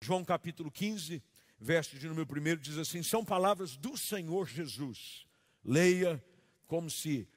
[0.00, 1.22] João capítulo 15,
[1.58, 5.26] verso de número 1 diz assim: são palavras do Senhor Jesus.
[5.64, 6.22] Leia
[6.66, 7.28] como se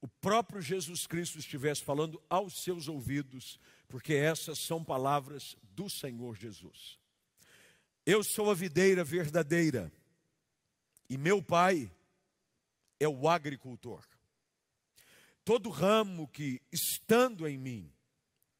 [0.00, 3.58] o próprio Jesus Cristo estivesse falando aos seus ouvidos,
[3.88, 6.98] porque essas são palavras do Senhor Jesus.
[8.06, 9.92] Eu sou a videira verdadeira
[11.10, 11.90] e meu pai
[13.00, 14.04] é o agricultor.
[15.44, 17.92] Todo ramo que, estando em mim,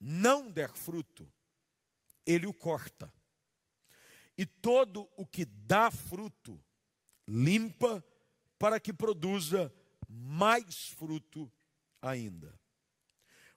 [0.01, 1.31] não der fruto,
[2.27, 3.13] ele o corta.
[4.39, 6.59] E todo o que dá fruto,
[7.27, 8.03] limpa
[8.59, 9.71] para que produza
[10.09, 11.53] mais fruto
[12.01, 12.59] ainda.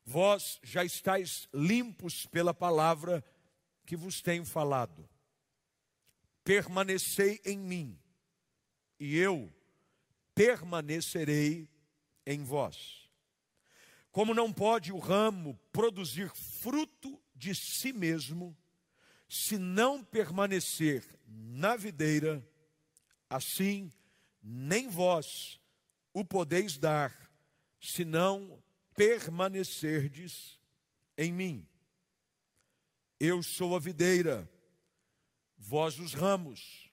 [0.04, 3.24] Vós já estáis limpos pela palavra
[3.86, 5.08] que vos tenho falado
[6.44, 8.00] permanecei em mim,
[9.00, 9.54] e eu
[10.34, 11.70] permanecerei
[12.26, 13.10] em vós.
[14.12, 18.58] Como não pode o ramo produzir fruto de si mesmo,
[19.34, 22.46] se não permanecer na videira,
[23.30, 23.90] assim
[24.44, 25.58] nem vós
[26.14, 27.32] o podeis dar,
[27.80, 28.62] se não
[28.94, 30.60] permanecerdes
[31.18, 31.66] em mim.
[33.18, 34.52] Eu sou a videira,
[35.58, 36.92] vós os ramos.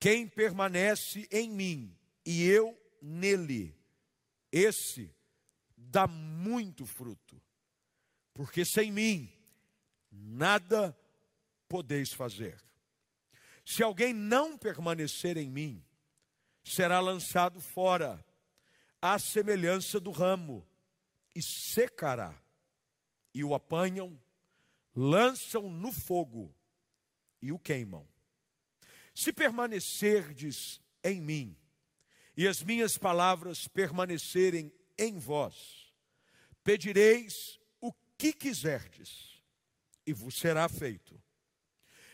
[0.00, 3.76] Quem permanece em mim e eu nele,
[4.50, 5.14] esse
[5.76, 7.38] dá muito fruto,
[8.32, 9.30] porque sem mim
[10.10, 10.98] nada
[11.74, 12.56] podeis fazer.
[13.66, 15.84] Se alguém não permanecer em mim,
[16.62, 18.24] será lançado fora,
[19.02, 20.64] à semelhança do ramo,
[21.34, 22.32] e secará.
[23.34, 24.16] E o apanham,
[24.94, 26.54] lançam no fogo
[27.42, 28.06] e o queimam.
[29.12, 31.58] Se permanecerdes em mim,
[32.36, 35.92] e as minhas palavras permanecerem em vós,
[36.62, 39.42] pedireis o que quiserdes,
[40.06, 41.23] e vos será feito.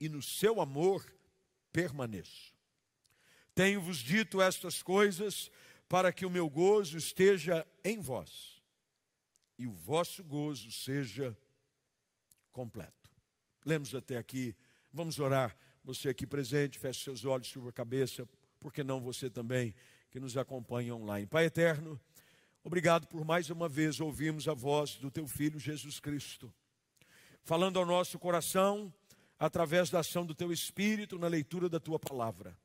[0.00, 1.04] e no seu amor
[1.72, 2.54] permaneço.
[3.54, 5.50] Tenho-vos dito estas coisas
[5.88, 8.56] para que o meu gozo esteja em vós
[9.58, 11.36] e o vosso gozo seja
[12.52, 13.10] completo.
[13.64, 14.54] Lemos até aqui,
[14.92, 15.56] vamos orar.
[15.84, 18.28] Você aqui presente, feche seus olhos, suba a cabeça,
[18.60, 19.74] porque não você também
[20.10, 21.26] que nos acompanha online.
[21.26, 22.00] Pai eterno,
[22.62, 26.52] obrigado por mais uma vez ouvirmos a voz do teu filho Jesus Cristo,
[27.42, 28.92] falando ao nosso coração
[29.38, 32.56] através da ação do teu espírito na leitura da tua palavra.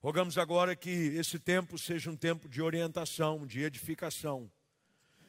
[0.00, 4.50] Rogamos agora que esse tempo seja um tempo de orientação, de edificação,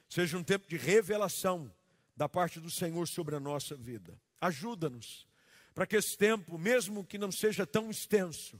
[0.09, 1.71] seja um tempo de revelação
[2.15, 4.19] da parte do Senhor sobre a nossa vida.
[4.39, 5.25] Ajuda-nos
[5.73, 8.59] para que esse tempo, mesmo que não seja tão extenso,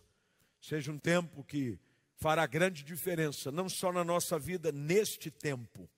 [0.61, 1.79] seja um tempo que
[2.17, 5.89] fará grande diferença, não só na nossa vida neste tempo,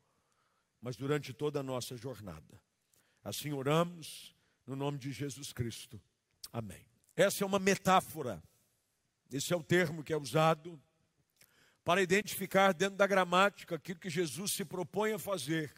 [0.82, 2.62] mas durante toda a nossa jornada.
[3.24, 4.36] Assim oramos,
[4.68, 6.00] no nome de Jesus Cristo.
[6.52, 6.86] Amém.
[7.16, 8.44] Essa é uma metáfora,
[9.32, 10.80] esse é o termo que é usado
[11.84, 15.74] para identificar dentro da gramática aquilo que Jesus se propõe a fazer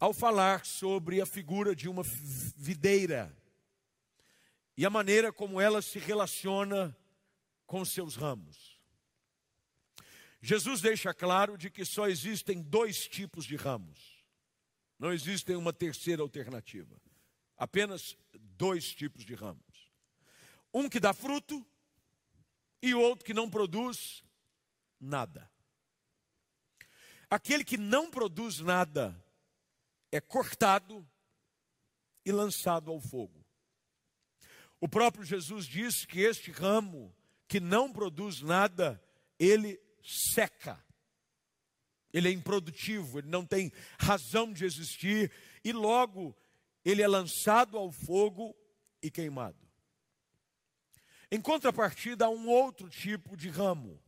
[0.00, 2.02] ao falar sobre a figura de uma
[2.56, 3.36] videira
[4.76, 6.96] e a maneira como ela se relaciona
[7.66, 8.80] com seus ramos.
[10.40, 14.24] Jesus deixa claro de que só existem dois tipos de ramos.
[14.98, 17.00] Não existe uma terceira alternativa.
[17.56, 18.16] Apenas
[18.56, 19.90] dois tipos de ramos.
[20.72, 21.64] Um que dá fruto
[22.80, 24.22] e o outro que não produz
[25.00, 25.50] nada.
[27.30, 29.16] Aquele que não produz nada
[30.10, 31.06] é cortado
[32.24, 33.44] e lançado ao fogo.
[34.80, 37.14] O próprio Jesus disse que este ramo
[37.48, 39.02] que não produz nada,
[39.38, 40.82] ele seca.
[42.12, 45.32] Ele é improdutivo, ele não tem razão de existir
[45.64, 46.36] e logo
[46.84, 48.56] ele é lançado ao fogo
[49.02, 49.58] e queimado.
[51.30, 53.98] Em contrapartida, há um outro tipo de ramo.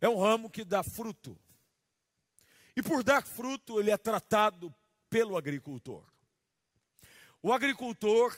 [0.00, 1.38] É um ramo que dá fruto.
[2.76, 4.74] E por dar fruto, ele é tratado
[5.08, 6.04] pelo agricultor.
[7.42, 8.36] O agricultor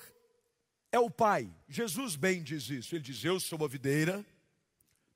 [0.93, 1.53] é o Pai.
[1.69, 2.95] Jesus bem diz isso.
[2.95, 4.25] Ele diz: Eu sou a videira,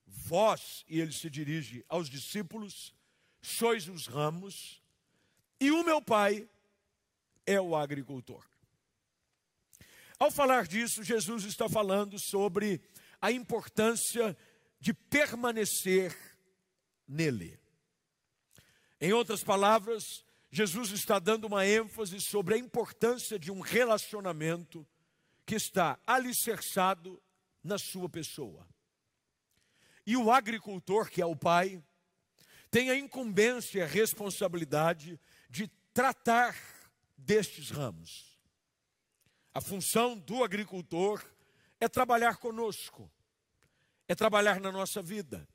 [0.06, 2.94] vós, e ele se dirige aos discípulos,
[3.40, 4.82] sois os ramos,
[5.60, 6.48] e o meu Pai
[7.48, 8.44] é o agricultor.
[10.18, 12.78] Ao falar disso, Jesus está falando sobre
[13.22, 14.36] a importância
[14.78, 16.14] de permanecer
[17.06, 17.58] nele.
[19.00, 24.86] Em outras palavras, Jesus está dando uma ênfase sobre a importância de um relacionamento
[25.46, 27.22] que está alicerçado
[27.64, 28.68] na sua pessoa.
[30.06, 31.82] E o agricultor, que é o pai,
[32.70, 35.18] tem a incumbência, a responsabilidade
[35.48, 36.54] de tratar
[37.18, 38.38] destes ramos.
[39.52, 41.22] A função do agricultor
[41.80, 43.10] é trabalhar conosco,
[44.06, 45.46] é trabalhar na nossa vida,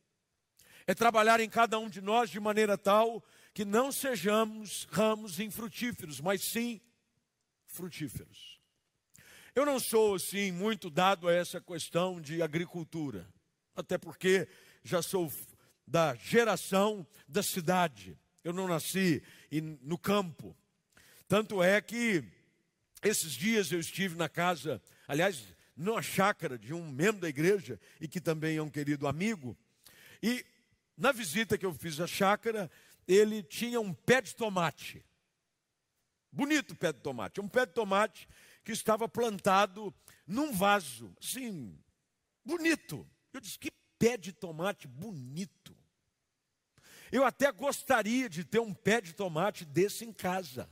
[0.86, 3.24] é trabalhar em cada um de nós de maneira tal
[3.54, 6.82] que não sejamos ramos infrutíferos, mas sim
[7.66, 8.60] frutíferos.
[9.56, 13.28] Eu não sou assim muito dado a essa questão de agricultura,
[13.76, 14.48] até porque
[14.84, 15.32] já sou
[15.88, 18.18] da geração da cidade.
[18.44, 19.24] Eu não nasci
[19.82, 20.58] no campo.
[21.34, 22.24] Tanto é que
[23.02, 25.44] esses dias eu estive na casa, aliás,
[25.76, 29.58] numa chácara de um membro da igreja e que também é um querido amigo.
[30.22, 30.46] E
[30.96, 32.70] na visita que eu fiz à chácara,
[33.08, 35.04] ele tinha um pé de tomate.
[36.32, 37.42] Bonito pé de tomate.
[37.42, 38.30] Um pé de tomate
[38.64, 39.92] que estava plantado
[40.28, 41.76] num vaso, assim,
[42.46, 43.10] bonito.
[43.34, 45.76] Eu disse: que pé de tomate bonito.
[47.12, 50.70] Eu até gostaria de ter um pé de tomate desse em casa.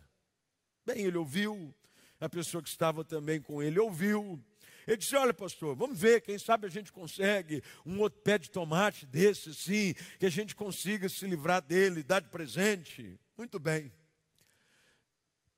[0.86, 1.74] Bem, ele ouviu,
[2.20, 4.44] a pessoa que estava também com ele ouviu.
[4.88, 8.50] Ele disse: Olha, pastor, vamos ver, quem sabe a gente consegue um outro pé de
[8.50, 13.20] tomate desse, assim, que a gente consiga se livrar dele, dar de presente.
[13.38, 13.92] Muito bem.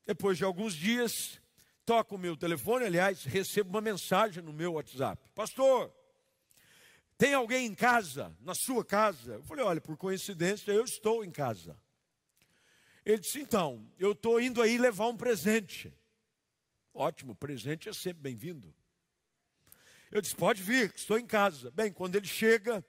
[0.05, 1.39] Depois de alguns dias,
[1.85, 5.93] toco o meu telefone, aliás, recebo uma mensagem no meu WhatsApp: Pastor,
[7.17, 9.35] tem alguém em casa, na sua casa?
[9.35, 11.77] Eu falei: Olha, por coincidência, eu estou em casa.
[13.05, 15.93] Ele disse: Então, eu estou indo aí levar um presente.
[16.93, 18.73] Ótimo, presente é sempre bem-vindo.
[20.11, 21.71] Eu disse: Pode vir, estou em casa.
[21.71, 22.85] Bem, quando ele chega,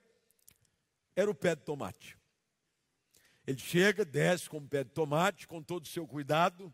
[1.15, 2.17] era o pé de tomate.
[3.47, 6.73] Ele chega, desce com o pé de tomate, com todo o seu cuidado.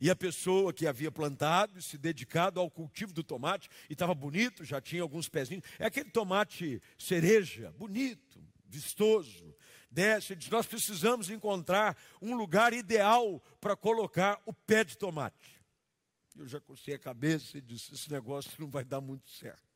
[0.00, 4.14] E a pessoa que havia plantado e se dedicado ao cultivo do tomate, e estava
[4.14, 5.64] bonito, já tinha alguns pezinhos.
[5.78, 9.54] É aquele tomate cereja, bonito, vistoso.
[9.92, 15.60] Desce e diz: Nós precisamos encontrar um lugar ideal para colocar o pé de tomate.
[16.34, 19.70] Eu já cocei a cabeça e disse: esse negócio não vai dar muito certo.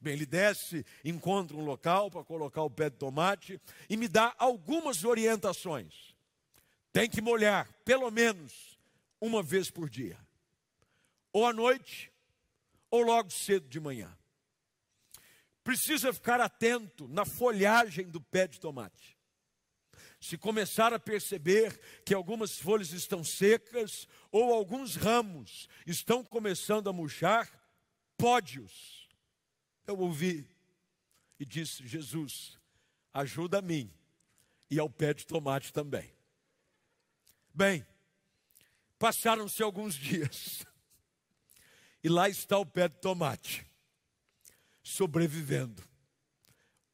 [0.00, 3.60] Bem, ele desce, encontra um local para colocar o pé de tomate
[3.90, 6.16] e me dá algumas orientações.
[6.90, 8.78] Tem que molhar, pelo menos,
[9.20, 10.18] uma vez por dia.
[11.34, 12.10] Ou à noite,
[12.90, 14.16] ou logo cedo de manhã.
[15.62, 19.17] Precisa ficar atento na folhagem do pé de tomate
[20.20, 26.92] se começar a perceber que algumas folhas estão secas ou alguns ramos estão começando a
[26.92, 27.48] murchar,
[28.16, 29.08] pode-os.
[29.86, 30.48] Eu ouvi
[31.38, 32.58] e disse: Jesus,
[33.14, 33.92] ajuda a mim
[34.68, 36.12] e ao pé de tomate também.
[37.54, 37.86] Bem,
[38.98, 40.66] passaram-se alguns dias
[42.02, 43.64] e lá está o pé de tomate,
[44.82, 45.86] sobrevivendo.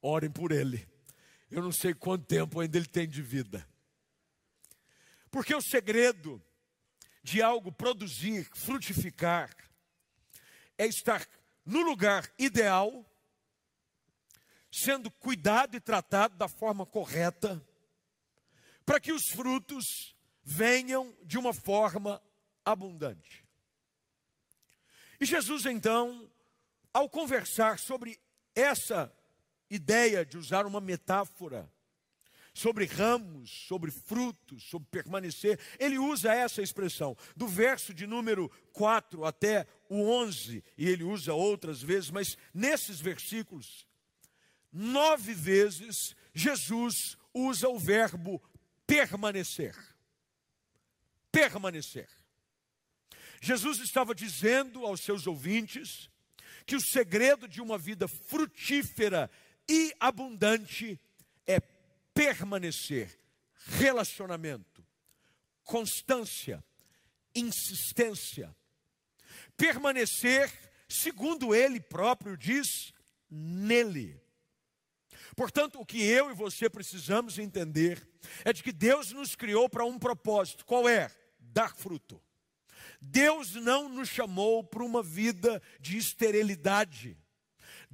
[0.02, 0.93] Orem por ele
[1.54, 3.64] eu não sei quanto tempo ainda ele tem de vida.
[5.30, 6.42] Porque o segredo
[7.22, 9.54] de algo produzir, frutificar,
[10.76, 11.24] é estar
[11.64, 13.08] no lugar ideal,
[14.68, 17.64] sendo cuidado e tratado da forma correta,
[18.84, 22.20] para que os frutos venham de uma forma
[22.64, 23.44] abundante.
[25.20, 26.28] E Jesus, então,
[26.92, 28.18] ao conversar sobre
[28.56, 29.14] essa
[29.74, 31.70] ideia de usar uma metáfora
[32.54, 35.58] sobre ramos, sobre frutos, sobre permanecer.
[35.78, 37.16] Ele usa essa expressão.
[37.36, 43.00] Do verso de número 4 até o 11, e ele usa outras vezes, mas nesses
[43.00, 43.86] versículos,
[44.72, 48.40] nove vezes, Jesus usa o verbo
[48.86, 49.76] permanecer.
[51.32, 52.08] Permanecer.
[53.40, 56.08] Jesus estava dizendo aos seus ouvintes
[56.64, 59.30] que o segredo de uma vida frutífera
[59.68, 61.00] e abundante
[61.46, 61.60] é
[62.12, 63.18] permanecer,
[63.54, 64.86] relacionamento,
[65.62, 66.62] constância,
[67.34, 68.54] insistência.
[69.56, 70.52] Permanecer,
[70.88, 72.92] segundo ele próprio diz,
[73.30, 74.20] nele.
[75.36, 78.06] Portanto, o que eu e você precisamos entender
[78.44, 80.64] é de que Deus nos criou para um propósito.
[80.64, 81.10] Qual é?
[81.40, 82.22] Dar fruto.
[83.00, 87.18] Deus não nos chamou para uma vida de esterilidade.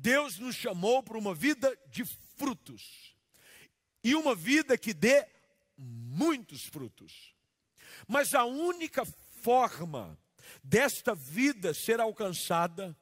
[0.00, 2.04] Deus nos chamou para uma vida de
[2.36, 3.14] frutos.
[4.02, 5.26] E uma vida que dê
[5.76, 7.34] muitos frutos.
[8.08, 9.04] Mas a única
[9.42, 10.18] forma
[10.64, 12.96] desta vida ser alcançada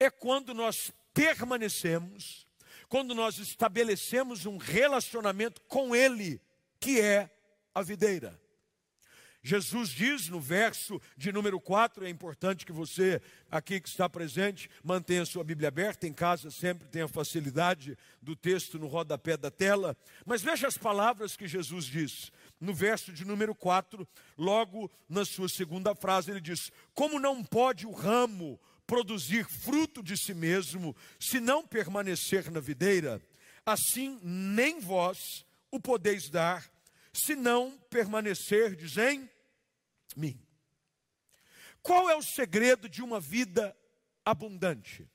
[0.00, 2.46] é quando nós permanecemos,
[2.88, 6.40] quando nós estabelecemos um relacionamento com Ele,
[6.80, 7.30] que é
[7.74, 8.40] a videira.
[9.42, 14.68] Jesus diz no verso de número 4, é importante que você, aqui que está presente,
[14.82, 19.96] mantenha sua Bíblia aberta, em casa sempre tenha facilidade do texto no rodapé da tela,
[20.26, 22.32] mas veja as palavras que Jesus diz.
[22.60, 27.86] No verso de número 4, logo na sua segunda frase, ele diz: Como não pode
[27.86, 33.22] o ramo produzir fruto de si mesmo, se não permanecer na videira,
[33.64, 36.68] assim nem vós o podeis dar
[37.12, 39.28] se não permanecerdes em
[40.16, 40.40] mim.
[41.82, 43.76] Qual é o segredo de uma vida
[44.24, 45.08] abundante?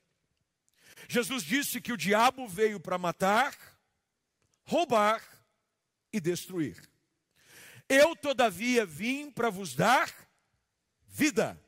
[1.08, 3.56] Jesus disse que o diabo veio para matar,
[4.64, 5.22] roubar
[6.12, 6.82] e destruir.
[7.90, 10.12] Eu, todavia, vim para vos dar
[11.06, 11.62] vida,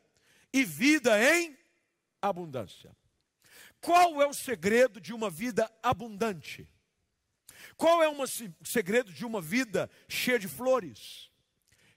[0.51, 1.58] e vida em
[2.22, 2.96] abundância.
[3.82, 6.67] Qual é o segredo de uma vida abundante?
[7.75, 8.15] Qual é o
[8.63, 11.29] segredo de uma vida cheia de flores,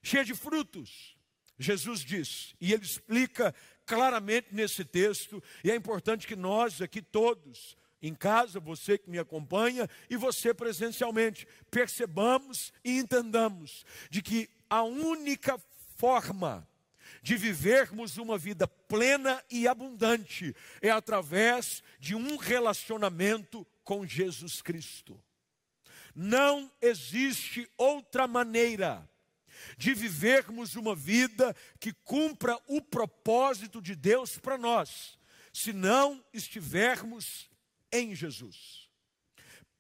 [0.02, 1.16] cheia de frutos?
[1.58, 7.76] Jesus diz, e ele explica claramente nesse texto, e é importante que nós aqui todos,
[8.00, 14.82] em casa, você que me acompanha e você presencialmente, percebamos e entendamos de que a
[14.82, 15.58] única
[15.96, 16.68] forma
[17.22, 25.20] de vivermos uma vida plena e abundante é através de um relacionamento com Jesus Cristo.
[26.20, 29.08] Não existe outra maneira
[29.76, 35.16] de vivermos uma vida que cumpra o propósito de Deus para nós,
[35.52, 37.48] se não estivermos
[37.92, 38.90] em Jesus.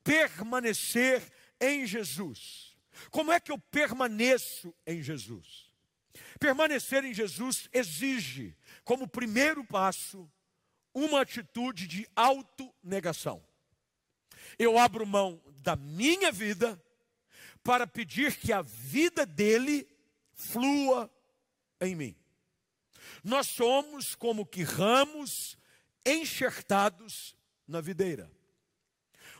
[0.04, 1.28] Permanecer
[1.60, 2.76] em Jesus.
[3.10, 5.68] Como é que eu permaneço em Jesus?
[6.38, 10.30] Permanecer em Jesus exige, como primeiro passo,
[10.94, 13.47] uma atitude de autonegação.
[14.58, 16.80] Eu abro mão da minha vida
[17.62, 19.86] para pedir que a vida dele
[20.32, 21.10] flua
[21.80, 22.16] em mim.
[23.24, 25.58] Nós somos como que ramos
[26.06, 27.36] enxertados
[27.66, 28.30] na videira.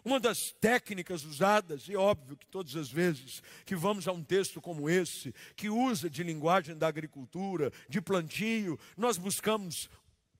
[0.05, 4.61] Uma das técnicas usadas, e óbvio que todas as vezes que vamos a um texto
[4.61, 9.91] como esse, que usa de linguagem da agricultura, de plantio, nós buscamos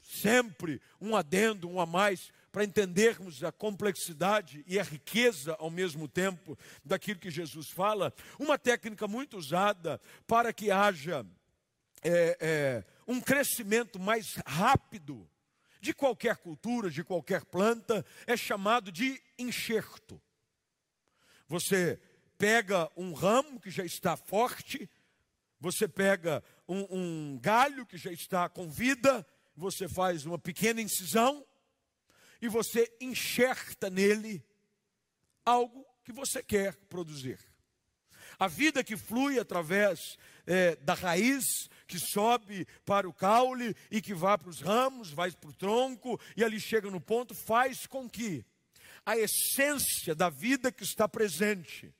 [0.01, 6.09] sempre um adendo, um a mais, para entendermos a complexidade e a riqueza ao mesmo
[6.09, 11.27] tempo daquilo que Jesus fala, uma técnica muito usada para que haja
[12.03, 15.29] é, é, um crescimento mais rápido
[15.81, 20.21] de qualquer cultura, de qualquer planta, é chamado de enxerto.
[21.47, 22.01] Você
[22.37, 24.91] pega um ramo que já está forte,
[25.61, 29.27] você pega um, um galho que já está com vida,
[29.57, 31.45] você faz uma pequena incisão
[32.41, 34.45] e você enxerta nele
[35.45, 37.39] algo que você quer produzir.
[38.39, 40.17] A vida que flui através
[40.47, 45.31] é, da raiz, que sobe para o caule e que vai para os ramos, vai
[45.33, 48.45] para o tronco e ali chega no ponto, faz com que
[49.05, 51.93] a essência da vida que está presente,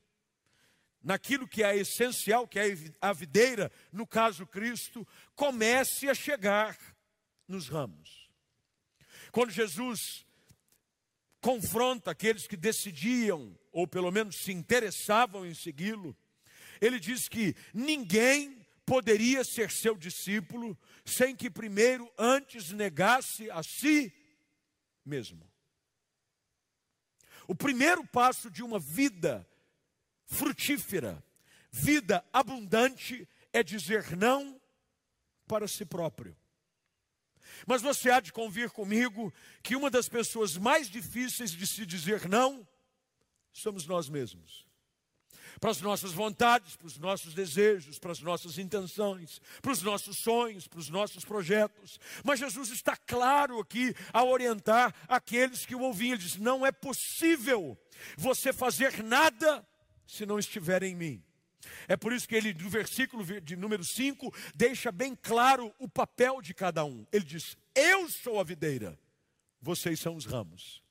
[1.03, 6.79] naquilo que é essencial, que é a videira, no caso Cristo, comece a chegar
[7.49, 8.31] nos ramos.
[9.33, 10.27] Quando Jesus
[11.41, 16.17] confronta aqueles que decidiam, ou pelo menos se interessavam em segui-lo,
[16.81, 24.13] ele diz que ninguém poderia ser seu discípulo sem que primeiro antes negasse a si
[25.05, 25.49] mesmo.
[27.47, 29.49] O primeiro passo de uma vida
[30.27, 31.23] frutífera,
[31.71, 34.61] vida abundante, é dizer não
[35.47, 36.37] para si próprio.
[37.67, 42.29] Mas você há de convir comigo que uma das pessoas mais difíceis de se dizer
[42.29, 42.67] não
[43.53, 44.67] somos nós mesmos.
[45.61, 50.19] Para as nossas vontades, para os nossos desejos, para as nossas intenções, para os nossos
[50.19, 51.99] sonhos, para os nossos projetos.
[52.25, 56.13] Mas Jesus está claro aqui a orientar aqueles que o ouviam.
[56.13, 57.77] Ele diz: Não é possível
[58.17, 59.67] você fazer nada
[60.07, 61.28] se não estiver em mim.
[61.87, 66.41] É por isso que ele, no versículo de número 5, deixa bem claro o papel
[66.41, 67.07] de cada um.
[67.13, 68.99] Ele diz: Eu sou a videira,
[69.61, 70.83] vocês são os ramos.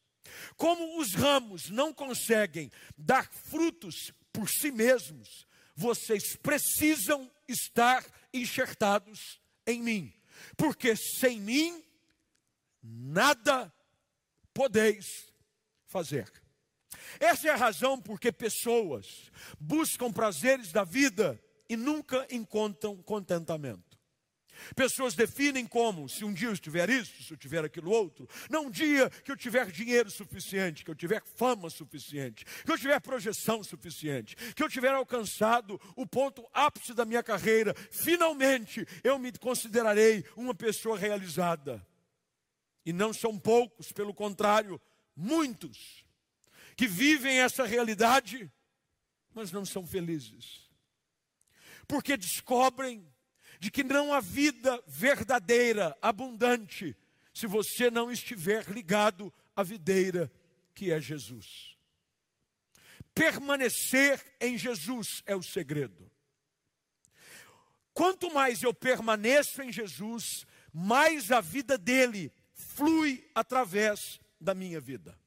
[0.56, 9.82] Como os ramos não conseguem dar frutos por si mesmos, vocês precisam estar enxertados em
[9.82, 10.14] mim,
[10.58, 11.84] porque sem mim
[12.84, 13.72] nada
[14.54, 15.06] podeis
[15.86, 16.30] fazer.
[17.20, 23.98] Essa é a razão porque pessoas buscam prazeres da vida e nunca encontram contentamento.
[24.76, 28.28] Pessoas definem como, se um dia eu tiver isso, se eu tiver aquilo outro.
[28.50, 32.78] Não um dia que eu tiver dinheiro suficiente, que eu tiver fama suficiente, que eu
[32.78, 39.20] tiver projeção suficiente, que eu tiver alcançado o ponto ápice da minha carreira, finalmente eu
[39.20, 41.86] me considerarei uma pessoa realizada.
[42.86, 44.80] E não são poucos, pelo contrário,
[45.16, 46.06] muitos,
[46.78, 48.50] que vivem essa realidade,
[49.34, 50.70] mas não são felizes.
[51.88, 53.12] Porque descobrem
[53.60, 56.96] de que não há vida verdadeira, abundante,
[57.34, 60.32] se você não estiver ligado à videira
[60.76, 61.76] que é Jesus.
[63.16, 66.12] Permanecer em Jesus é o segredo.
[67.92, 75.18] Quanto mais eu permaneço em Jesus, mais a vida dele flui através da minha vida.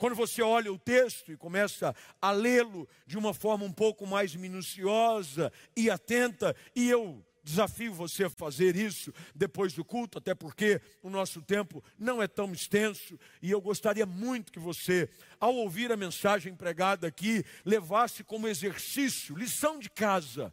[0.00, 4.34] Quando você olha o texto e começa a lê-lo de uma forma um pouco mais
[4.34, 10.80] minuciosa e atenta, e eu desafio você a fazer isso depois do culto, até porque
[11.02, 15.06] o nosso tempo não é tão extenso, e eu gostaria muito que você,
[15.38, 20.50] ao ouvir a mensagem pregada aqui, levasse como exercício, lição de casa,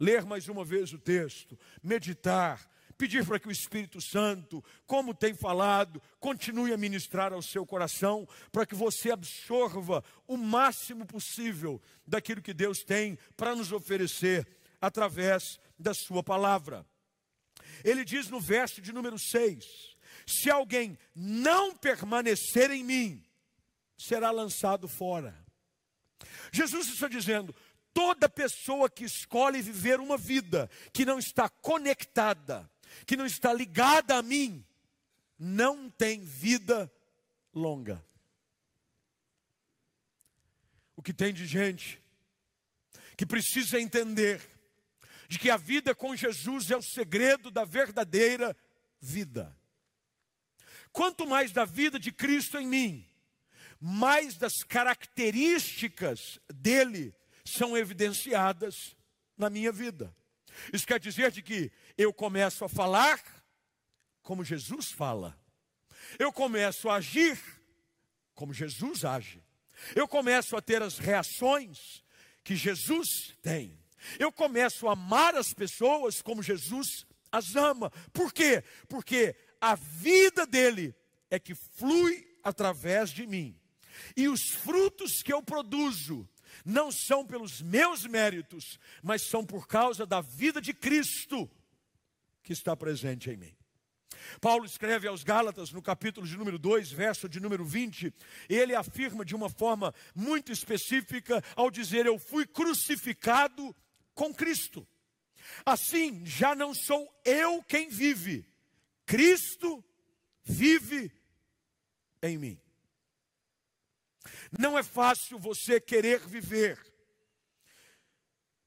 [0.00, 5.34] ler mais uma vez o texto, meditar, pedir para que o Espírito Santo, como tem
[5.34, 12.42] falado, continue a ministrar ao seu coração, para que você absorva o máximo possível daquilo
[12.42, 14.46] que Deus tem para nos oferecer
[14.80, 16.86] através da Sua palavra.
[17.84, 19.64] Ele diz no verso de número 6:
[20.26, 23.24] Se alguém não permanecer em mim,
[23.98, 25.36] será lançado fora.
[26.52, 27.54] Jesus está dizendo:
[27.92, 32.70] toda pessoa que escolhe viver uma vida que não está conectada
[33.04, 34.64] que não está ligada a mim,
[35.38, 36.90] não tem vida
[37.52, 38.04] longa.
[40.94, 42.02] O que tem de gente
[43.16, 44.40] que precisa entender
[45.28, 48.56] de que a vida com Jesus é o segredo da verdadeira
[49.00, 49.56] vida.
[50.92, 53.08] Quanto mais da vida de Cristo em mim,
[53.80, 58.96] mais das características dele são evidenciadas
[59.36, 60.14] na minha vida.
[60.72, 63.20] Isso quer dizer de que eu começo a falar
[64.22, 65.38] como Jesus fala.
[66.18, 67.38] Eu começo a agir
[68.34, 69.42] como Jesus age.
[69.94, 72.02] Eu começo a ter as reações
[72.42, 73.78] que Jesus tem.
[74.18, 77.90] Eu começo a amar as pessoas como Jesus as ama.
[78.12, 78.62] Por quê?
[78.88, 80.94] Porque a vida dele
[81.30, 83.58] é que flui através de mim.
[84.16, 86.28] E os frutos que eu produzo
[86.64, 91.50] não são pelos meus méritos, mas são por causa da vida de Cristo
[92.42, 93.56] que está presente em mim.
[94.40, 98.12] Paulo escreve aos Gálatas, no capítulo de número 2, verso de número 20,
[98.48, 103.74] ele afirma de uma forma muito específica ao dizer: Eu fui crucificado
[104.14, 104.86] com Cristo.
[105.64, 108.44] Assim, já não sou eu quem vive,
[109.04, 109.84] Cristo
[110.44, 111.12] vive
[112.22, 112.65] em mim.
[114.58, 116.78] Não é fácil você querer viver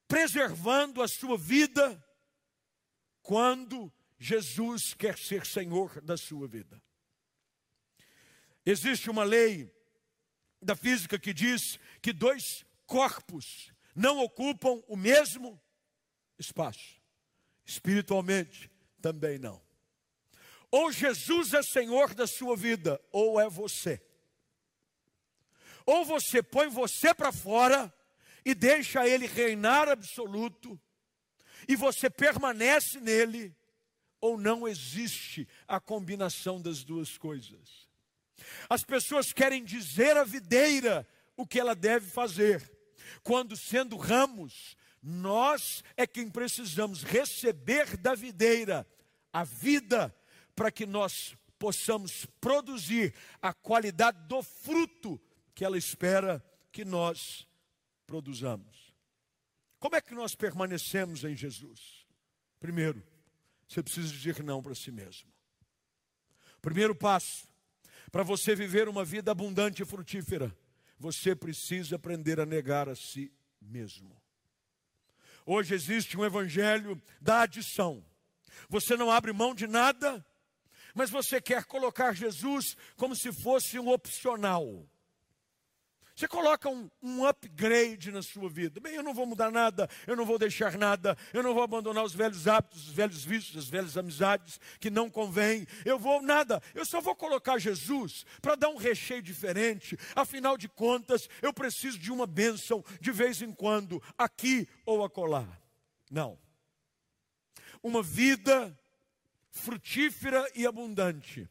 [0.09, 2.03] preservando a sua vida
[3.21, 6.81] quando Jesus quer ser Senhor da sua vida.
[8.65, 9.71] Existe uma lei
[10.59, 15.61] da física que diz que dois corpos não ocupam o mesmo
[16.39, 16.99] espaço.
[17.63, 18.69] Espiritualmente,
[18.99, 19.61] também não.
[20.71, 24.01] Ou Jesus é Senhor da sua vida, ou é você.
[25.85, 27.93] Ou você põe você para fora
[28.45, 30.79] e deixa ele reinar absoluto,
[31.67, 33.55] e você permanece nele,
[34.21, 37.87] ou não existe a combinação das duas coisas.
[38.69, 42.71] As pessoas querem dizer à videira o que ela deve fazer,
[43.23, 48.85] quando sendo ramos, nós é quem precisamos receber da videira
[49.31, 50.13] a vida
[50.55, 55.19] para que nós possamos produzir a qualidade do fruto
[55.59, 56.41] que ela espera
[56.71, 57.45] que nós
[58.07, 58.93] produzamos.
[59.77, 62.07] Como é que nós permanecemos em Jesus?
[62.61, 63.03] Primeiro,
[63.67, 65.29] você precisa dizer não para si mesmo.
[66.61, 67.45] Primeiro passo,
[68.09, 70.57] para você viver uma vida abundante e frutífera,
[70.97, 73.29] você precisa aprender a negar a si
[73.61, 74.15] mesmo.
[75.45, 78.01] Hoje existe um evangelho da adição.
[78.69, 80.25] Você não abre mão de nada,
[80.95, 84.87] mas você quer colocar Jesus como se fosse um opcional.
[86.19, 88.81] Você coloca um, um, upgrade na sua vida.
[88.81, 92.03] Bem, eu não vou mudar nada, eu não vou deixar nada, eu não vou abandonar
[92.03, 95.65] os velhos hábitos, os velhos vícios, as velhas amizades que não convêm.
[95.85, 99.97] Eu vou nada, eu só vou colocar Jesus para dar um recheio diferente.
[100.13, 105.47] Afinal de contas, eu preciso de uma bênção de vez em quando, aqui ou acolá.
[106.11, 106.37] Não.
[107.81, 108.77] uma vida
[109.51, 111.49] frutífera e abundante.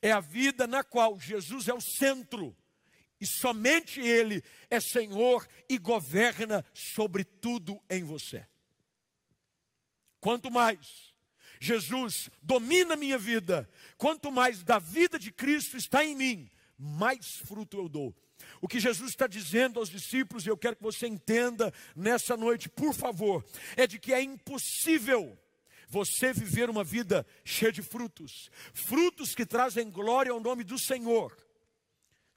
[0.00, 2.56] É a vida na qual Jesus é o centro
[3.20, 8.46] e somente Ele é Senhor e governa sobre tudo em você.
[10.20, 11.10] Quanto mais
[11.60, 17.76] Jesus domina minha vida, quanto mais da vida de Cristo está em mim, mais fruto
[17.76, 18.14] eu dou.
[18.62, 22.70] O que Jesus está dizendo aos discípulos, e eu quero que você entenda nessa noite,
[22.70, 23.44] por favor,
[23.76, 25.38] é de que é impossível
[25.88, 31.36] você viver uma vida cheia de frutos, frutos que trazem glória ao nome do Senhor,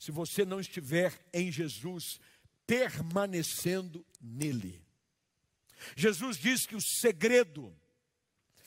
[0.04, 2.20] se você não estiver em Jesus,
[2.68, 4.86] permanecendo nele.
[5.96, 7.74] Jesus diz que o segredo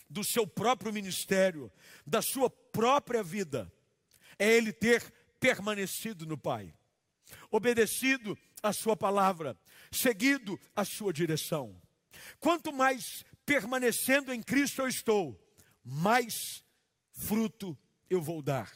[0.09, 1.71] do seu próprio ministério,
[2.07, 3.71] da sua própria vida,
[4.39, 6.75] é ele ter permanecido no Pai,
[7.51, 9.59] obedecido a sua palavra,
[9.93, 11.79] seguido a sua direção.
[12.41, 15.39] Quanto mais permanecendo em Cristo eu estou,
[15.85, 16.65] mais
[17.13, 17.77] fruto
[18.09, 18.73] eu vou dar.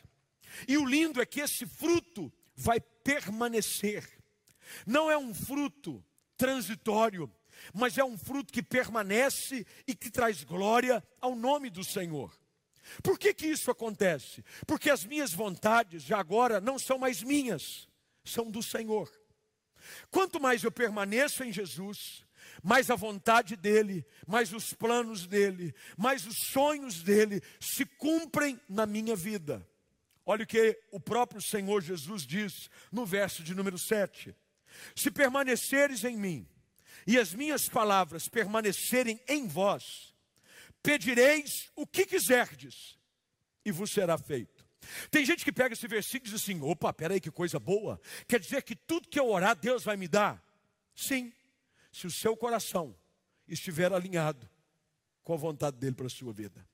[0.68, 4.06] E o lindo é que esse fruto vai permanecer.
[4.86, 6.04] Não é um fruto
[6.36, 7.32] transitório,
[7.74, 12.32] mas é um fruto que permanece e que traz glória ao nome do Senhor.
[13.02, 14.44] Por que, que isso acontece?
[14.66, 17.88] Porque as minhas vontades já agora não são mais minhas,
[18.24, 19.10] são do Senhor.
[20.10, 22.24] Quanto mais eu permaneço em Jesus,
[22.62, 28.86] mais a vontade dele, mais os planos dele, mais os sonhos dele se cumprem na
[28.86, 29.66] minha vida.
[30.30, 34.32] Olha o que o próprio Senhor Jesus diz no verso de número 7:
[34.94, 36.48] Se permaneceres em mim,
[37.04, 40.14] e as minhas palavras permanecerem em vós,
[40.84, 42.96] pedireis o que quiserdes,
[43.64, 44.64] e vos será feito.
[45.10, 48.00] Tem gente que pega esse versículo e diz assim: opa, peraí, que coisa boa.
[48.28, 50.40] Quer dizer que tudo que eu orar, Deus vai me dar?
[50.94, 51.32] Sim,
[51.90, 52.96] se o seu coração
[53.48, 54.48] estiver alinhado
[55.24, 56.64] com a vontade dele para a sua vida.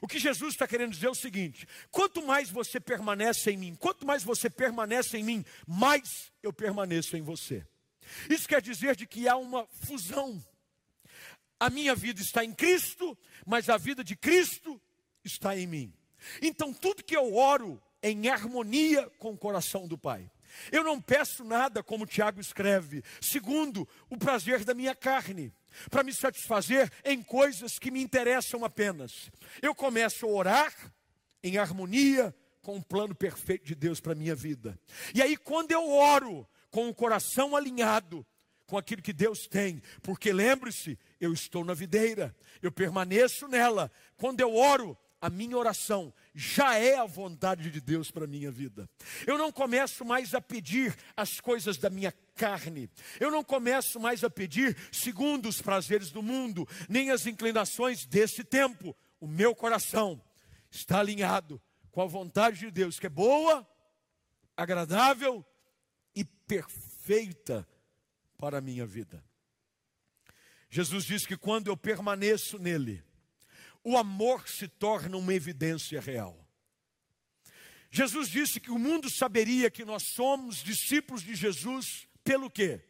[0.00, 3.74] O que Jesus está querendo dizer é o seguinte: quanto mais você permanece em mim,
[3.74, 7.66] quanto mais você permanece em mim, mais eu permaneço em você.
[8.28, 10.42] Isso quer dizer de que há uma fusão.
[11.58, 14.80] A minha vida está em Cristo, mas a vida de Cristo
[15.24, 15.94] está em mim.
[16.42, 20.30] Então tudo que eu oro é em harmonia com o coração do Pai.
[20.70, 25.52] Eu não peço nada, como Tiago escreve, segundo o prazer da minha carne,
[25.90, 29.30] para me satisfazer em coisas que me interessam apenas.
[29.62, 30.74] Eu começo a orar
[31.42, 34.78] em harmonia com o plano perfeito de Deus para a minha vida.
[35.14, 38.26] E aí, quando eu oro com o coração alinhado
[38.66, 43.92] com aquilo que Deus tem, porque lembre-se, eu estou na videira, eu permaneço nela.
[44.16, 48.50] Quando eu oro, a minha oração já é a vontade de Deus para a minha
[48.50, 48.88] vida.
[49.26, 52.90] Eu não começo mais a pedir as coisas da minha carne.
[53.18, 58.44] Eu não começo mais a pedir segundo os prazeres do mundo, nem as inclinações desse
[58.44, 58.96] tempo.
[59.20, 60.22] O meu coração
[60.70, 63.66] está alinhado com a vontade de Deus, que é boa,
[64.56, 65.44] agradável
[66.14, 67.66] e perfeita
[68.36, 69.24] para a minha vida.
[70.68, 73.02] Jesus diz que quando eu permaneço nele,
[73.84, 76.44] o amor se torna uma evidência real.
[77.90, 82.80] Jesus disse que o mundo saberia que nós somos discípulos de Jesus pelo quê?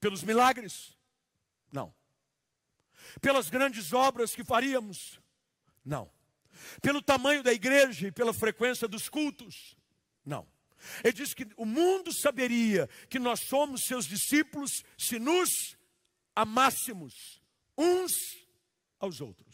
[0.00, 0.96] Pelos milagres?
[1.70, 1.94] Não.
[3.20, 5.20] Pelas grandes obras que faríamos?
[5.84, 6.10] Não.
[6.80, 9.76] Pelo tamanho da igreja e pela frequência dos cultos?
[10.24, 10.46] Não.
[11.02, 15.76] Ele diz que o mundo saberia que nós somos seus discípulos se nos
[16.34, 17.40] amássemos
[17.78, 18.12] uns
[18.98, 19.52] aos outros.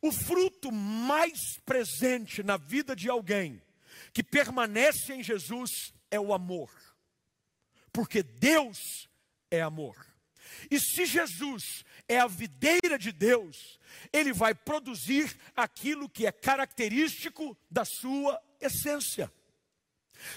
[0.00, 3.62] O fruto mais presente na vida de alguém
[4.12, 6.70] que permanece em Jesus é o amor,
[7.92, 9.08] porque Deus
[9.50, 10.12] é amor.
[10.70, 13.78] E se Jesus é a videira de Deus,
[14.12, 19.32] ele vai produzir aquilo que é característico da sua essência.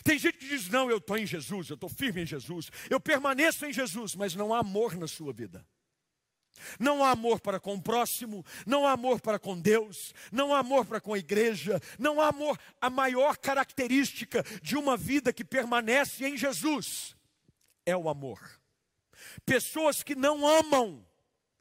[0.03, 2.99] Tem gente que diz: Não, eu estou em Jesus, eu estou firme em Jesus, eu
[2.99, 5.65] permaneço em Jesus, mas não há amor na sua vida.
[6.79, 10.59] Não há amor para com o próximo, não há amor para com Deus, não há
[10.59, 12.57] amor para com a igreja, não há amor.
[12.79, 17.14] A maior característica de uma vida que permanece em Jesus
[17.85, 18.39] é o amor.
[19.45, 21.05] Pessoas que não amam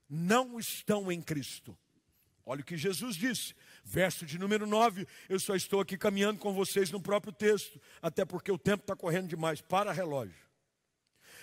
[0.09, 1.77] não estão em Cristo.
[2.47, 5.07] Olha o que Jesus disse, verso de número 9.
[5.29, 8.95] Eu só estou aqui caminhando com vocês no próprio texto, até porque o tempo está
[8.95, 9.61] correndo demais.
[9.61, 10.45] Para relógio.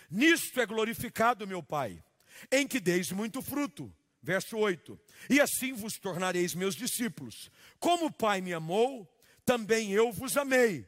[0.10, 2.04] Nisto é glorificado meu Pai
[2.52, 3.94] em que deis muito fruto.
[4.22, 7.52] Verso 8: E assim vos tornareis meus discípulos.
[7.80, 9.12] Como o Pai me amou,
[9.44, 10.88] também eu vos amei.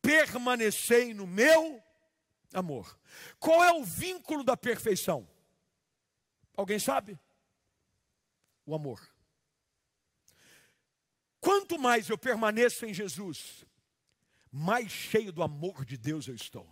[0.00, 1.82] Permanecei no meu
[2.54, 2.98] amor.
[3.38, 5.28] Qual é o vínculo da perfeição?
[6.56, 7.18] Alguém sabe?
[8.66, 9.00] o amor.
[11.40, 13.64] Quanto mais eu permaneço em Jesus,
[14.50, 16.68] mais cheio do amor de Deus eu estou.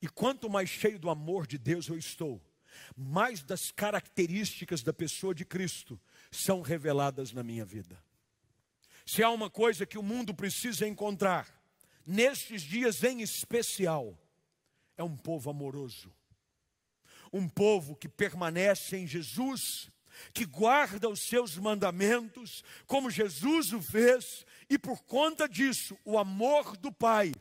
[0.00, 2.40] E quanto mais cheio do amor de Deus eu estou,
[2.96, 8.00] mais das características da pessoa de Cristo são reveladas na minha vida.
[9.04, 11.48] Se há uma coisa que o mundo precisa encontrar,
[12.04, 14.16] nestes dias em especial,
[14.96, 16.12] é um povo amoroso,
[17.32, 19.90] um povo que permanece em Jesus,
[20.32, 26.76] que guarda os seus mandamentos, como Jesus o fez, e por conta disso, o amor
[26.76, 27.32] do Pai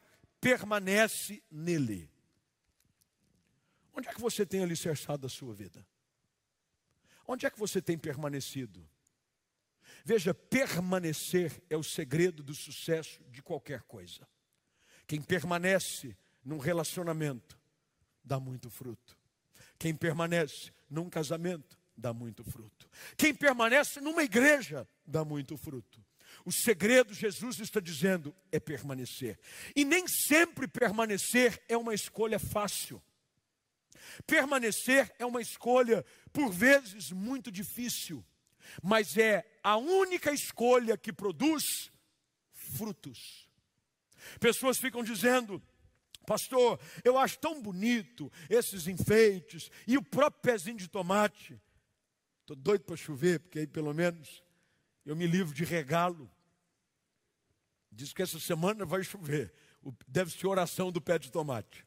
[0.42, 2.10] permanece nele.
[3.94, 5.86] Onde é que você tem alicerçado a sua vida?
[7.28, 8.88] Onde é que você tem permanecido?
[10.04, 14.28] Veja, permanecer é o segredo do sucesso de qualquer coisa.
[15.08, 17.60] Quem permanece num relacionamento
[18.24, 19.18] dá muito fruto.
[19.78, 22.88] Quem permanece num casamento dá muito fruto.
[23.18, 26.06] Quem permanece numa igreja dá muito fruto.
[26.46, 29.40] O segredo, Jesus está dizendo, é permanecer.
[29.76, 33.02] E nem sempre permanecer é uma escolha fácil.
[34.28, 38.24] Permanecer é uma escolha, por vezes, muito difícil,
[38.84, 41.92] mas é a única escolha que produz
[42.52, 43.50] frutos.
[44.40, 45.62] Pessoas ficam dizendo,
[46.26, 51.60] pastor, eu acho tão bonito esses enfeites e o próprio pezinho de tomate.
[52.42, 54.44] Estou doido para chover, porque aí pelo menos
[55.06, 56.30] eu me livro de regalo.
[57.92, 59.54] Diz que essa semana vai chover.
[60.08, 61.86] Deve ser oração do pé de tomate.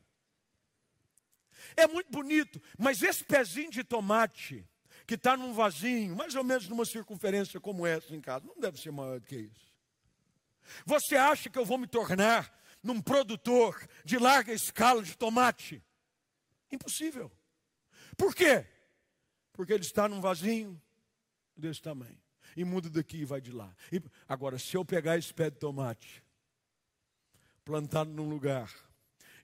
[1.77, 4.65] É muito bonito, mas esse pezinho de tomate,
[5.07, 8.81] que está num vasinho, mais ou menos numa circunferência como essa em casa, não deve
[8.81, 9.69] ser maior do que isso.
[10.85, 15.83] Você acha que eu vou me tornar num produtor de larga escala de tomate?
[16.71, 17.31] Impossível.
[18.17, 18.67] Por quê?
[19.53, 20.81] Porque ele está num vasinho
[21.57, 22.19] desse tamanho.
[22.57, 23.75] E muda daqui e vai de lá.
[23.93, 26.23] E, agora, se eu pegar esse pé de tomate,
[27.65, 28.73] plantá-lo num lugar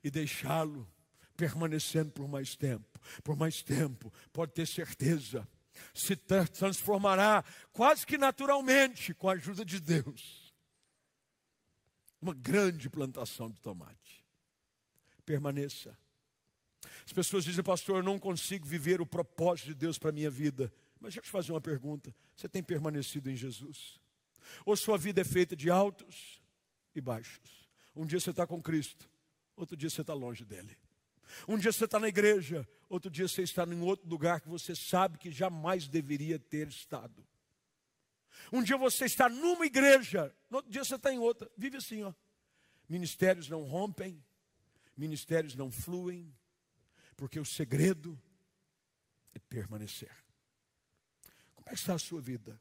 [0.03, 0.89] e deixá-lo
[1.37, 5.47] permanecendo por mais tempo, por mais tempo, pode ter certeza,
[5.93, 10.44] se transformará quase que naturalmente com a ajuda de Deus.
[12.25, 14.25] Uma grande plantação de tomate.
[15.27, 15.95] Permaneça.
[17.05, 20.31] As pessoas dizem, pastor, eu não consigo viver o propósito de Deus para a minha
[20.31, 20.73] vida.
[20.99, 24.01] Mas deixa eu te fazer uma pergunta: você tem permanecido em Jesus?
[24.65, 26.41] Ou sua vida é feita de altos
[26.95, 27.69] e baixos?
[27.95, 29.07] Um dia você está com Cristo,
[29.55, 30.79] outro dia você está longe dele.
[31.47, 34.75] Um dia você está na igreja, outro dia você está em outro lugar que você
[34.75, 37.23] sabe que jamais deveria ter estado.
[38.53, 41.51] Um dia você está numa igreja, no outro dia você está em outra.
[41.57, 42.13] Vive assim, ó.
[42.89, 44.23] Ministérios não rompem,
[44.97, 46.33] ministérios não fluem,
[47.17, 48.21] porque o segredo
[49.35, 50.15] é permanecer.
[51.55, 52.61] Como é que está a sua vida?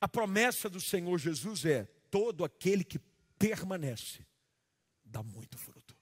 [0.00, 2.98] A promessa do Senhor Jesus é: todo aquele que
[3.38, 4.26] permanece
[5.04, 5.96] dá muito fruto.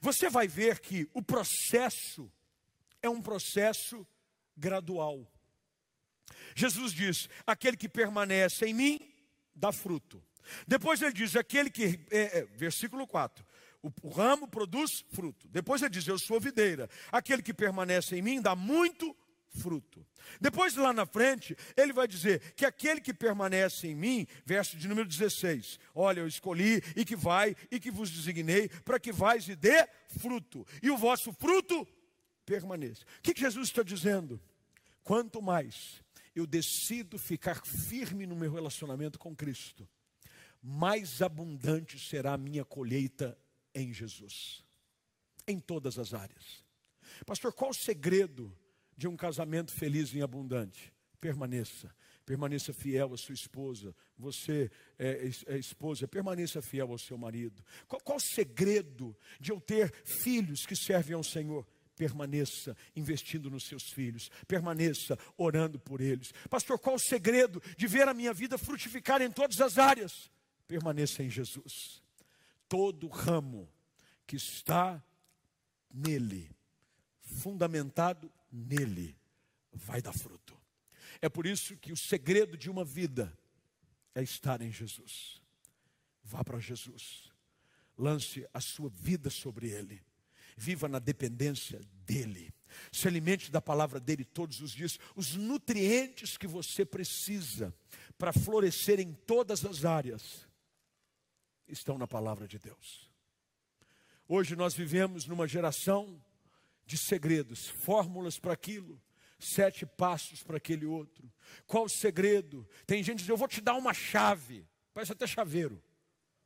[0.00, 2.30] Você vai ver que o processo
[3.00, 4.06] é um processo
[4.56, 5.30] gradual.
[6.54, 9.00] Jesus diz: aquele que permanece em mim
[9.54, 10.22] dá fruto.
[10.66, 13.44] Depois ele diz: aquele que, é, é, versículo 4,
[13.82, 15.48] o, o ramo produz fruto.
[15.48, 16.88] Depois ele diz: eu sou videira.
[17.10, 19.16] Aquele que permanece em mim dá muito
[19.60, 20.04] fruto.
[20.40, 24.88] Depois, lá na frente, ele vai dizer que aquele que permanece em mim, verso de
[24.88, 29.48] número 16: Olha, eu escolhi e que vai e que vos designei para que vais
[29.48, 29.86] e dê
[30.18, 31.86] fruto, e o vosso fruto
[32.44, 33.04] permaneça.
[33.18, 34.40] O que, que Jesus está dizendo?
[35.02, 36.03] Quanto mais
[36.34, 39.88] eu decido ficar firme no meu relacionamento com Cristo,
[40.62, 43.38] mais abundante será a minha colheita
[43.74, 44.64] em Jesus,
[45.46, 46.64] em todas as áreas.
[47.26, 48.56] Pastor, qual o segredo
[48.96, 50.92] de um casamento feliz e abundante.
[51.20, 51.94] Permaneça.
[52.24, 53.94] Permaneça fiel à sua esposa.
[54.16, 57.62] Você é, é esposa, permaneça fiel ao seu marido.
[57.86, 61.66] Qual, qual o segredo de eu ter filhos que servem ao Senhor?
[61.96, 66.32] Permaneça investindo nos seus filhos, permaneça orando por eles.
[66.50, 70.30] Pastor, qual o segredo de ver a minha vida frutificar em todas as áreas?
[70.66, 72.02] Permaneça em Jesus.
[72.68, 73.68] Todo ramo
[74.26, 75.02] que está
[75.92, 76.50] nele,
[77.20, 79.16] fundamentado nele
[79.72, 80.56] vai dar fruto.
[81.20, 83.36] É por isso que o segredo de uma vida
[84.14, 85.40] é estar em Jesus.
[86.22, 87.30] Vá para Jesus.
[87.96, 90.02] Lance a sua vida sobre ele.
[90.56, 92.52] Viva na dependência dele.
[92.90, 94.98] Se alimente da palavra dele todos os dias.
[95.14, 97.74] Os nutrientes que você precisa
[98.18, 100.46] para florescer em todas as áreas
[101.66, 103.10] estão na palavra de Deus.
[104.28, 106.22] Hoje nós vivemos numa geração
[106.86, 109.00] de segredos, fórmulas para aquilo,
[109.38, 111.30] sete passos para aquele outro.
[111.66, 112.68] Qual o segredo?
[112.86, 115.82] Tem gente que diz: Eu vou te dar uma chave, parece até chaveiro.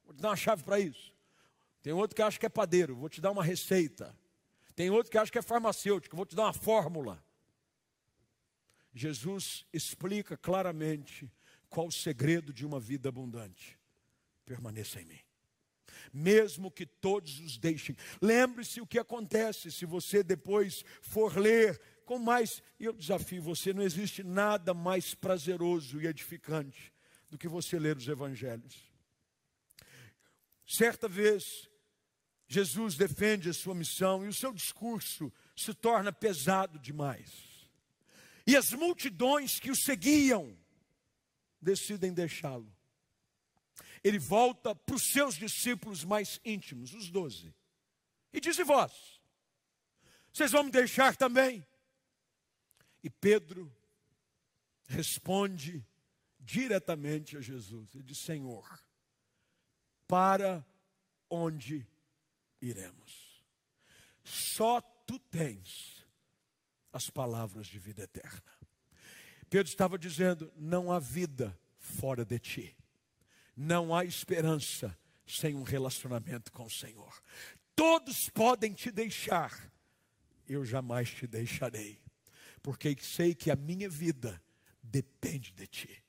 [0.05, 1.13] Vou te dar uma chave para isso.
[1.83, 4.17] Tem outro que acha que é padeiro, vou te dar uma receita.
[4.75, 7.23] Tem outro que acha que é farmacêutico, vou te dar uma fórmula.
[8.95, 11.31] Jesus explica claramente
[11.69, 13.79] qual o segredo de uma vida abundante.
[14.45, 15.21] Permaneça em mim.
[16.13, 17.97] Mesmo que todos os deixem.
[18.21, 22.63] Lembre-se o que acontece se você depois for ler com mais.
[22.81, 26.93] E eu desafio você: não existe nada mais prazeroso e edificante
[27.29, 28.88] do que você ler os evangelhos.
[30.69, 31.67] Certa vez,
[32.47, 37.31] Jesus defende a sua missão e o seu discurso se torna pesado demais.
[38.47, 40.55] E as multidões que o seguiam
[41.61, 42.71] decidem deixá-lo.
[44.05, 47.55] Ele volta para os seus discípulos mais íntimos, os doze,
[48.33, 48.93] e diz: E vós?
[50.33, 51.67] Vocês vão me deixar também?
[53.03, 53.75] E Pedro
[54.87, 55.85] responde
[56.39, 58.83] diretamente a Jesus: Ele diz: Senhor,
[60.09, 60.67] para
[61.31, 61.87] onde
[62.61, 63.45] iremos?
[64.25, 66.05] Só tu tens
[66.93, 68.43] as palavras de vida eterna.
[69.49, 72.77] Pedro estava dizendo: não há vida fora de ti,
[73.55, 77.23] não há esperança sem um relacionamento com o Senhor.
[77.77, 79.71] Todos podem te deixar,
[80.49, 82.01] eu jamais te deixarei,
[82.63, 84.43] porque sei que a minha vida
[84.83, 86.03] depende de ti.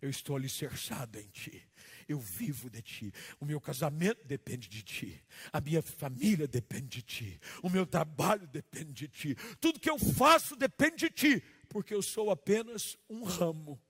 [0.00, 1.69] Eu estou alicerçado em ti
[2.12, 3.12] eu vivo de ti.
[3.38, 5.22] O meu casamento depende de ti.
[5.52, 7.40] A minha família depende de ti.
[7.62, 9.36] O meu trabalho depende de ti.
[9.60, 13.80] Tudo que eu faço depende de ti, porque eu sou apenas um ramo.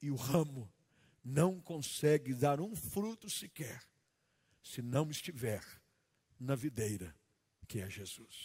[0.00, 0.70] E o ramo
[1.24, 3.80] não consegue dar um fruto sequer
[4.62, 5.62] se não estiver
[6.38, 7.14] na videira
[7.68, 8.36] que é Jesus.